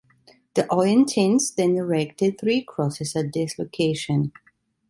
The 0.55 0.63
Oyentins 0.71 1.53
then 1.53 1.75
erected 1.77 2.39
three 2.39 2.63
crosses 2.63 3.15
at 3.15 3.33
this 3.33 3.59
location. 3.59 4.31